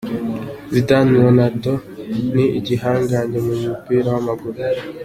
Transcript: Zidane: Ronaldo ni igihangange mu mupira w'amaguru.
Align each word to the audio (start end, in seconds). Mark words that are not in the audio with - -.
Zidane: 0.73 1.13
Ronaldo 1.23 1.73
ni 2.35 2.45
igihangange 2.59 3.37
mu 3.47 3.53
mupira 3.63 4.07
w'amaguru. 4.13 4.59